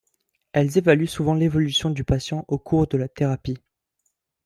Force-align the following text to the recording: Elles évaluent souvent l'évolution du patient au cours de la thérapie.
Elles 0.51 0.79
évaluent 0.79 1.05
souvent 1.05 1.35
l'évolution 1.35 1.91
du 1.91 2.03
patient 2.03 2.43
au 2.47 2.57
cours 2.57 2.87
de 2.87 2.97
la 2.97 3.07
thérapie. 3.07 3.59